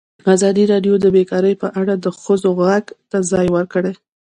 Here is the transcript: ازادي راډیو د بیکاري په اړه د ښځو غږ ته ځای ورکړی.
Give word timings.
ازادي 0.35 0.63
راډیو 0.73 0.93
د 0.99 1.05
بیکاري 1.15 1.53
په 1.61 1.67
اړه 1.81 1.93
د 2.03 2.05
ښځو 2.21 2.49
غږ 2.61 2.85
ته 3.09 3.17
ځای 3.31 3.47
ورکړی. 3.55 3.93